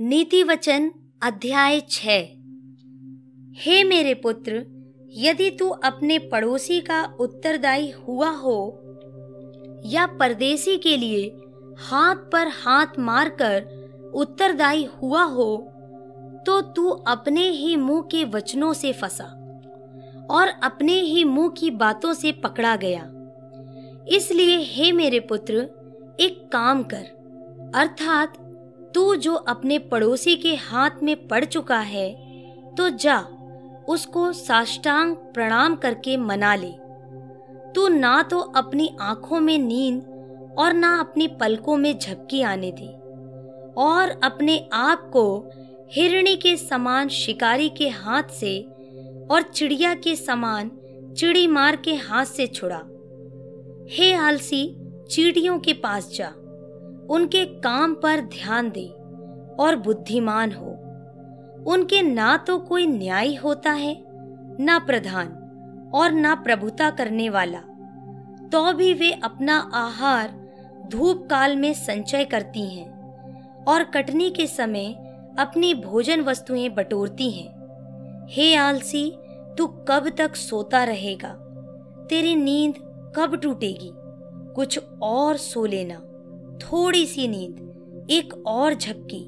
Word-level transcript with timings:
नीति 0.00 0.42
वचन 0.42 0.90
अध्याय 1.22 1.78
हे 3.56 3.84
मेरे 3.84 4.14
पुत्र, 4.14 4.64
यदि 5.16 5.50
तू 5.50 5.68
अपने 5.68 6.18
पड़ोसी 6.18 6.80
का 6.80 7.02
उत्तरदायी 7.20 7.90
हुआ 7.90 8.30
हो, 8.30 8.56
या 9.86 10.06
परदेसी 10.06 10.76
के 10.78 10.96
लिए 10.96 11.26
हाथ 11.78 12.16
पर 12.32 12.48
हाथ 12.48 12.98
मारकर 12.98 13.62
उत्तरदायी 14.14 14.84
हुआ 14.84 15.22
हो 15.22 15.56
तो 16.46 16.60
तू 16.60 16.88
अपने 16.88 17.48
ही 17.48 17.76
मुँह 17.76 18.02
के 18.02 18.24
वचनों 18.24 18.72
से 18.72 18.92
फंसा 18.92 19.24
और 20.30 20.48
अपने 20.48 21.00
ही 21.00 21.24
मुँह 21.24 21.48
की 21.48 21.70
बातों 21.70 22.12
से 22.12 22.32
पकड़ा 22.32 22.76
गया। 22.76 23.10
इसलिए 24.16 24.58
हे 24.58 24.92
मेरे 24.92 25.20
पुत्र, 25.20 25.54
एक 26.20 26.48
काम 26.52 26.82
कर, 26.82 27.04
अर्थात 27.74 28.43
तू 28.94 29.14
जो 29.16 29.34
अपने 29.34 29.78
पड़ोसी 29.78 30.36
के 30.36 30.54
हाथ 30.54 31.02
में 31.02 31.16
पड़ 31.28 31.44
चुका 31.44 31.78
है 31.78 32.10
तो 32.74 32.88
जा, 32.88 33.18
उसको 33.88 34.32
साष्टांग 34.32 35.16
प्रणाम 35.16 35.76
करके 35.76 36.16
मना 36.16 36.54
ले। 36.54 36.72
तू 37.74 37.88
ना 37.88 38.22
तो 38.22 38.38
अपनी 38.38 38.96
आँखों 39.00 39.40
में 39.40 39.58
नींद 39.58 40.54
और 40.58 40.72
ना 40.72 40.98
अपनी 41.00 41.28
पलकों 41.28 41.76
में 41.76 41.98
झपकी 41.98 42.42
आने 42.42 42.70
दे 42.72 42.86
और 43.76 44.20
अपने 44.24 44.68
आप 44.72 45.10
को 45.12 45.24
हिरणी 45.92 46.36
के 46.36 46.56
समान 46.56 47.08
शिकारी 47.08 47.68
के 47.68 47.88
हाथ 47.88 48.30
से 48.30 48.58
और 49.30 49.42
चिड़िया 49.54 49.94
के 49.94 50.16
समान 50.16 50.70
चिड़ी 51.18 51.46
मार 51.46 51.76
के 51.76 51.94
हाथ 51.94 52.24
से 52.24 52.46
छुड़ा। 52.46 52.80
हे 53.90 54.12
आलसी, 54.14 54.64
चीड़ियों 55.10 55.58
के 55.58 55.72
पास 55.72 56.10
जा। 56.14 56.32
उनके 57.10 57.44
काम 57.44 57.94
पर 57.94 58.20
ध्यान 58.20 58.70
दे 58.70 58.86
और 59.60 59.76
बुद्धिमान 59.76 60.52
हो। 60.52 60.66
उनके 61.70 62.02
ना 62.02 62.36
तो 62.36 62.58
कोई 62.58 62.86
न्याय 62.86 63.34
होता 63.34 63.70
है, 63.70 64.04
ना 64.60 64.78
प्रधान 64.78 65.28
और 65.94 66.12
ना 66.12 66.34
प्रभुता 66.34 66.90
करने 66.90 67.28
वाला। 67.28 67.58
तो 68.52 68.72
भी 68.72 68.94
वे 68.94 69.12
अपना 69.12 69.70
आहार 69.74 70.44
धूप 70.86 71.26
काल 71.30 71.56
में 71.56 71.74
संचय 71.74 72.24
करती 72.24 72.76
हैं 72.76 72.94
और 73.64 73.84
कटनी 73.84 74.30
के 74.30 74.46
समय 74.46 74.92
अपनी 75.38 75.74
भोजन 75.74 76.20
वस्तुएँ 76.20 76.68
बटोरती 76.68 77.30
हैं। 77.30 77.64
हे 78.30 78.54
आलसी, 78.54 79.18
तू 79.58 79.66
कब 79.66 80.12
तक 80.18 80.36
सोता 80.36 80.84
रहेगा? 80.84 81.28
तेरी 82.10 82.34
नींद 82.34 82.74
कब 83.16 83.36
टूटेगी? 83.36 83.90
कुछ 84.54 84.80
और 85.02 85.36
सो 85.36 85.66
लेना। 85.66 86.02
थोड़ी 86.62 87.06
सी 87.06 87.26
नींद, 87.28 88.06
एक 88.10 88.34
और 88.46 88.74
झपकी, 88.74 89.24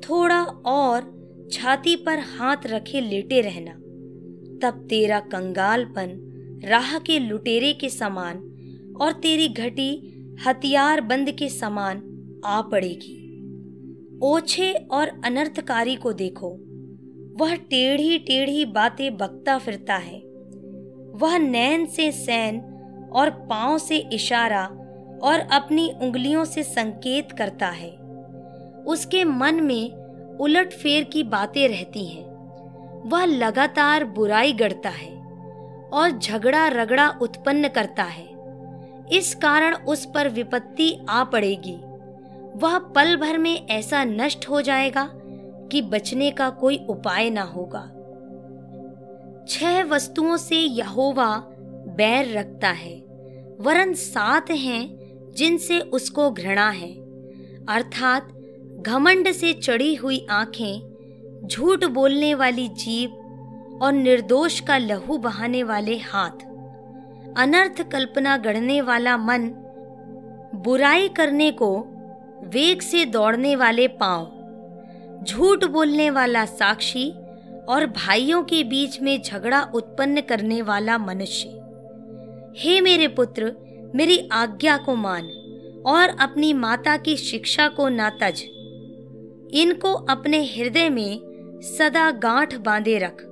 थोड़ा 0.00 0.42
और 0.66 1.14
छाती 1.52 1.96
पर 1.96 2.18
हाथ 2.18 2.66
रखे 2.66 3.00
लेटे 3.00 3.40
रहना, 3.40 3.72
तब 4.62 4.86
तेरा 4.90 5.20
कंगालपन 5.20 6.18
राह 6.64 6.98
के 6.98 7.18
लुटेरे 7.18 7.72
के 7.72 7.88
समान 7.88 8.38
और 9.00 9.12
तेरी 9.12 9.48
घटी 9.48 9.90
हथियार 10.46 11.00
बंद 11.00 11.30
के 11.30 11.48
समान 11.48 12.02
आ 12.44 12.60
पड़ेगी। 12.62 13.22
ओछे 14.22 14.72
और 14.72 15.08
अनर्थकारी 15.24 15.94
को 15.96 16.12
देखो, 16.12 16.50
वह 17.40 17.54
टेढ़ी 17.70 18.18
टेढ़ी 18.18 18.64
बातें 18.64 19.16
बकता 19.16 19.58
फिरता 19.58 19.96
है, 19.96 20.18
वह 21.14 21.38
नैन 21.38 21.86
से 21.86 22.10
सैन 22.12 22.60
और 23.12 23.30
पाँव 23.50 23.78
से 23.78 23.98
इशारा 24.12 24.64
और 25.22 25.40
अपनी 25.40 25.92
उंगलियों 26.02 26.44
से 26.44 26.62
संकेत 26.62 27.32
करता 27.32 27.66
है। 27.66 27.90
उसके 28.86 29.24
मन 29.24 29.54
में 29.54 29.94
उलट 30.36 30.72
फेर 30.72 31.04
की 31.04 31.22
बातें 31.22 31.68
रहती 31.68 32.04
हैं। 32.04 32.26
वह 33.08 33.24
लगातार 33.24 34.04
बुराई 34.04 34.52
गढ़ता 34.52 34.88
है 34.88 35.16
और 35.92 36.18
झगड़ा 36.18 36.68
रगड़ा 36.68 37.18
उत्पन्न 37.22 37.68
करता 37.68 38.02
है। 38.02 38.36
इस 39.12 39.34
कारण 39.34 39.74
उस 39.74 40.08
पर 40.14 40.28
विपत्ति 40.28 40.98
आ 41.08 41.24
पड़ेगी। 41.24 41.76
वह 42.56 42.78
पल 42.78 43.16
भर 43.16 43.38
में 43.38 43.66
ऐसा 43.66 44.04
नष्ट 44.04 44.48
हो 44.48 44.60
जाएगा 44.60 45.10
कि 45.72 45.82
बचने 45.82 46.30
का 46.30 46.50
कोई 46.50 46.86
उपाय 46.88 47.30
ना 47.30 47.42
होगा। 47.42 47.92
छह 49.48 49.82
वस्तुओं 49.82 50.36
से 50.36 50.56
यहोवा 50.56 51.44
बैर 51.88 52.38
रखता 52.38 52.68
है। 52.68 52.96
वरन 53.60 53.94
सात 53.94 54.50
हैं 54.50 55.05
जिनसे 55.36 55.80
उसको 55.80 56.30
घृणा 56.30 56.68
है, 56.70 56.92
अर्थात 57.68 58.28
घमंड 58.80 59.30
से 59.32 59.52
चढ़ी 59.52 59.94
हुई 59.94 60.26
आँखें, 60.30 61.46
झूठ 61.46 61.84
बोलने 61.84 62.34
वाली 62.34 62.68
जीव 62.68 63.78
और 63.82 63.92
निर्दोष 63.92 64.60
का 64.60 64.78
लहू 64.78 65.16
बहाने 65.18 65.62
वाले 65.62 65.96
हाथ, 65.98 66.44
अनर्थ 67.36 67.82
कल्पना 67.82 68.36
गढ़ने 68.36 68.80
वाला 68.80 69.16
मन, 69.16 69.48
बुराई 70.54 71.08
करने 71.08 71.50
को 71.52 71.76
वेग 72.44 72.80
से 72.80 73.04
दौड़ने 73.04 73.54
वाले 73.56 73.86
पाँव, 73.88 74.32
झूठ 75.24 75.64
बोलने 75.64 76.10
वाला 76.10 76.44
साक्षी 76.44 77.08
और 77.68 77.86
भाइयों 77.86 78.42
के 78.42 78.62
बीच 78.64 79.00
में 79.00 79.20
झगड़ा 79.22 79.62
उत्पन्न 79.74 80.20
करने 80.20 80.60
वाला 80.62 80.98
मनुष्य। 80.98 81.48
हे 82.56 82.80
मेरे 82.80 83.08
पुत्र 83.08 83.54
मेरी 83.94 84.28
आज्ञा 84.32 84.76
को 84.76 84.94
मान 84.94 85.24
और 85.86 86.08
अपनी 86.08 86.52
माता 86.52 86.96
की 86.96 87.16
शिक्षा 87.16 87.68
को 87.68 87.88
ना 87.88 88.10
तज। 88.10 88.42
इनको 89.52 89.92
अपने 89.92 90.44
हृदय 90.44 90.88
में 90.88 91.20
सदा 91.78 92.10
गांठ 92.10 92.56
बांधे 92.56 92.98
रख 92.98 93.22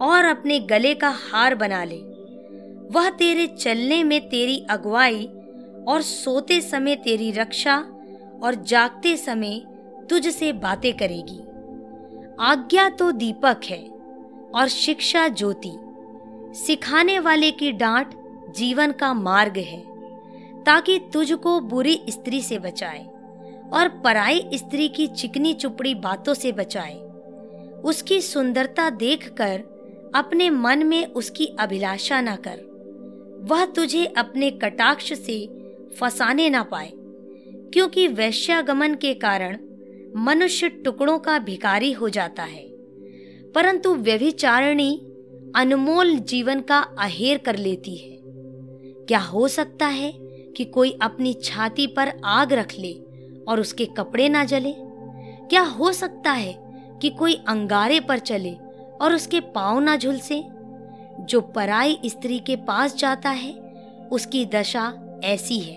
और 0.00 0.24
अपने 0.24 0.58
गले 0.60 0.94
का 0.94 1.08
हार 1.08 1.54
बना 1.54 1.84
ले। 1.84 1.98
वह 2.94 3.10
तेरे 3.10 3.46
चलने 3.46 4.04
में 4.04 4.28
तेरी 4.28 4.66
अगुवाई 4.70 5.24
और 5.88 6.02
सोते 6.02 6.60
समय 6.60 6.96
तेरी 6.96 7.30
रक्षा 7.30 7.76
और 8.42 8.54
जागते 8.54 9.16
समय 9.16 9.62
तुझसे 10.10 10.52
बातें 10.52 10.96
करेगी। 10.96 11.40
आज्ञा 12.40 12.88
तो 12.88 13.12
दीपक 13.12 13.60
है 13.64 13.88
और 14.54 14.68
शिक्षा 14.68 15.28
ज्योति। 15.28 15.72
सिखाने 16.54 17.18
वाले 17.18 17.50
की 17.50 17.72
डांट 17.72 18.14
जीवन 18.56 18.92
का 18.92 19.14
मार्ग 19.14 19.56
है, 19.56 19.80
ताकि 20.64 20.98
तुझको 21.12 21.60
बुरी 21.60 22.02
स्त्री 22.08 22.42
से 22.42 22.58
बचाए 22.58 23.06
और 23.72 23.88
पराई 23.88 24.48
स्त्री 24.54 24.88
की 24.88 25.06
चिकनी 25.06 25.54
चुपड़ी 25.54 25.94
बातों 25.94 26.34
से 26.34 26.52
बचाए। 26.52 26.94
उसकी 27.84 28.20
सुंदरता 28.20 28.90
देखकर, 28.90 29.62
अपने 30.14 30.50
मन 30.50 30.86
में 30.86 31.06
उसकी 31.06 31.46
अभिलाषा 31.46 32.20
ना 32.20 32.36
कर। 32.36 32.68
वह 33.50 33.64
तुझे 33.64 34.06
अपने 34.06 34.50
कटाक्ष 34.50 35.12
से 35.12 35.48
फसाने 36.00 36.50
ना 36.50 36.62
पाए, 36.62 36.92
क्योंकि 37.72 38.08
वैश्यागमन 38.08 38.94
के 38.94 39.14
कारण 39.14 39.58
मनुष्य 40.16 40.68
टुकड़ों 40.68 41.18
का 41.18 41.38
भिकारी 41.38 41.92
हो 41.92 42.08
जाता 42.08 42.42
है। 42.42 42.68
परंतु 43.54 43.94
व्यभिचारिणी 43.94 45.02
अनमोल 45.56 46.14
जीवन 46.14 46.60
का 46.60 46.78
अहेर 46.78 47.38
कर 47.38 47.56
लेती 47.56 47.96
है। 47.96 48.17
क्या 49.08 49.18
हो 49.18 49.48
सकता 49.48 49.86
है 49.86 50.12
कि 50.56 50.64
कोई 50.64 50.98
अपनी 51.02 51.34
छाती 51.34 51.86
पर 51.86 52.12
आग 52.24 52.52
रख 52.52 52.74
ले 52.78 52.92
और 53.48 53.60
उसके 53.60 53.84
कपड़े 53.84 54.28
ना 54.28 54.44
जले? 54.44 54.74
क्या 55.50 55.62
हो 55.62 55.92
सकता 55.92 56.32
है 56.32 56.52
कि 57.02 57.10
कोई 57.10 57.34
अंगारे 57.48 58.00
पर 58.00 58.18
चले 58.18 58.56
और 59.00 59.14
उसके 59.14 59.40
पाँव 59.40 59.80
ना 59.80 59.96
झुलसे? 59.96 60.44
जो 61.20 61.40
पराई 61.40 61.98
स्त्री 62.06 62.38
के 62.38 62.56
पास 62.56 62.96
जाता 62.96 63.30
है, 63.30 63.52
उसकी 64.12 64.46
दशा 64.46 64.94
ऐसी 65.24 65.58
है, 65.58 65.76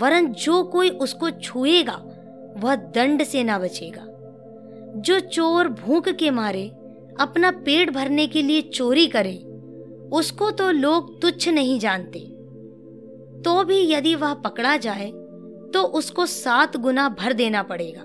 वरन 0.00 0.26
जो 0.26 0.64
कोई 0.64 0.88
उसको 0.88 1.30
छुएगा, 1.30 2.02
वह 2.56 2.74
दंड 2.74 3.24
से 3.24 3.44
ना 3.44 3.58
बचेगा। 3.58 4.06
जो 4.96 5.20
चोर 5.20 5.68
भूख 5.68 6.08
के 6.08 6.30
मारे, 6.30 6.68
अपना 7.20 7.50
पेट 7.50 7.90
भरने 7.90 8.26
के 8.26 8.42
लिए 8.42 8.60
चोरी 8.60 9.06
करे, 9.06 9.36
उसको 10.12 10.50
तो 10.50 10.70
लोग 10.70 11.22
तुच्छ 11.22 11.48
नहीं 11.48 11.78
जानते। 11.78 12.29
तो 13.44 13.62
भी 13.64 13.80
यदि 13.92 14.14
वह 14.14 14.34
पकड़ा 14.34 14.76
जाए 14.76 15.10
तो 15.74 15.82
उसको 15.94 16.26
सात 16.26 16.76
गुना 16.76 17.08
भर 17.08 17.32
देना 17.32 17.62
पड़ेगा, 17.62 18.02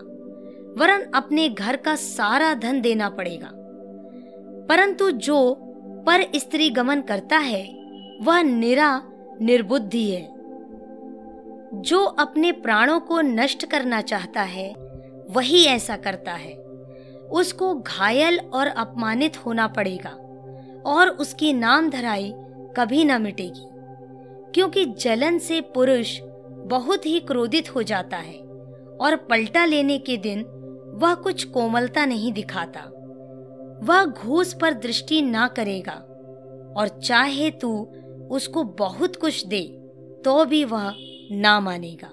वरन 0.78 1.02
अपने 1.16 1.48
घर 1.50 1.76
का 1.76 1.96
सारा 1.96 2.54
धन 2.54 2.82
देना 2.82 3.10
पड़ेगा। 3.10 3.50
परंतु 4.70 5.10
जो 5.12 5.56
पर 6.08 6.24
स्त्री 6.36 6.70
गमन 6.70 7.02
करता 7.02 7.38
है, 7.38 7.64
वह 8.22 8.42
निरा, 8.42 9.02
निर्बुद्धि 9.42 10.10
है। 10.12 10.34
जो 11.82 12.04
अपने 12.04 12.52
प्राणों 12.52 13.00
को 13.00 13.22
नष्ट 13.22 13.66
करना 13.66 14.02
चाहता 14.02 14.42
है, 14.42 14.74
वही 15.30 15.64
ऐसा 15.66 15.96
करता 15.98 16.34
है। 16.34 16.54
उसको 17.34 17.74
घायल 17.76 18.40
और 18.54 18.68
अपमानित 18.68 19.38
होना 19.38 19.68
पड़ेगा, 19.68 20.10
और 20.86 21.10
उसकी 21.10 21.54
नाम 21.54 21.90
धराई 21.90 22.34
कभी 22.78 23.04
न 23.04 23.22
मिटेगी। 23.22 23.68
क्योंकि 24.54 24.86
जलन 24.86 25.38
से 25.38 25.62
पुरुष 25.62 26.20
बहुत 26.68 27.06
ही 27.06 27.20
क्रोधित 27.20 27.76
हो 27.76 27.84
जाता 27.84 28.18
है 28.18 28.38
और 29.02 29.16
पलटा 29.30 29.66
लेने 29.66 29.98
के 29.98 30.18
दिन 30.18 30.42
वह 31.02 31.14
कुछ 31.14 31.44
कोमलता 31.44 32.06
नहीं 32.06 32.32
दिखाता। 32.34 32.82
वह 33.84 34.06
घूस 34.06 34.54
पर 34.54 34.74
दृष्टि 34.74 35.22
ना 35.22 35.48
करेगा 35.48 35.94
और 36.78 36.88
चाहे 37.00 37.50
तू 37.52 37.72
उसको 38.32 38.64
बहुत 38.64 39.16
कुछ 39.16 39.46
दे 39.46 39.62
तो 40.26 40.46
भी 40.46 40.64
वह 40.64 40.94
ना 41.32 41.60
मानेगा। 41.60 42.10